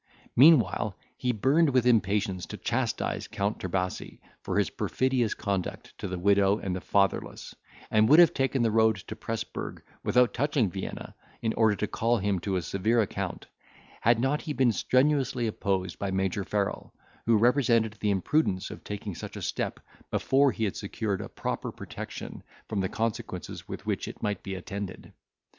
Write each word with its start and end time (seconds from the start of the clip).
Meanwhile, 0.35 0.97
he 1.15 1.31
burned 1.31 1.69
with 1.69 1.85
impatience 1.85 2.47
to 2.47 2.57
chastise 2.57 3.27
Count 3.27 3.59
Trebasi 3.59 4.19
for 4.41 4.57
his 4.57 4.71
perfidious 4.71 5.35
conduct 5.35 5.95
to 5.99 6.07
the 6.07 6.17
widow 6.17 6.57
and 6.57 6.75
the 6.75 6.81
fatherless, 6.81 7.53
and 7.91 8.09
would 8.09 8.17
have 8.17 8.33
taken 8.33 8.63
the 8.63 8.71
road 8.71 8.95
to 8.95 9.15
Presburg, 9.15 9.83
without 10.03 10.33
touching 10.33 10.65
at 10.65 10.71
Vienna, 10.71 11.15
in 11.43 11.53
order 11.53 11.75
to 11.75 11.85
call 11.85 12.17
him 12.17 12.39
to 12.39 12.55
a 12.55 12.63
severe 12.63 12.99
account, 12.99 13.45
had 14.01 14.19
not 14.19 14.41
he 14.41 14.53
been 14.53 14.71
strenuously 14.71 15.45
opposed 15.45 15.99
by 15.99 16.09
Major 16.09 16.43
Farrel, 16.43 16.95
who 17.27 17.37
represented 17.37 17.93
the 17.99 18.09
imprudence 18.09 18.71
of 18.71 18.83
taking 18.83 19.13
such 19.13 19.35
a 19.37 19.41
step 19.43 19.79
before 20.09 20.51
he 20.51 20.63
had 20.63 20.75
secured 20.75 21.21
a 21.21 21.29
proper 21.29 21.71
protection 21.71 22.41
from 22.67 22.79
the 22.79 22.89
consequences 22.89 23.67
with 23.67 23.85
which 23.85 24.07
it 24.07 24.23
might 24.23 24.41
be 24.41 24.55
attended. 24.55 25.13